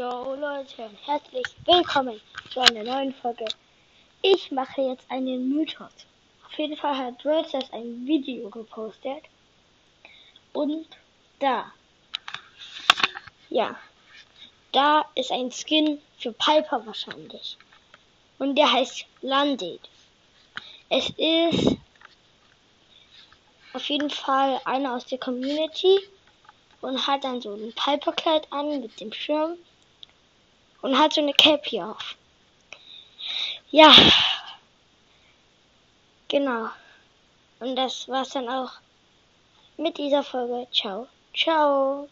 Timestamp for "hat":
6.96-7.22, 27.06-27.22, 30.98-31.12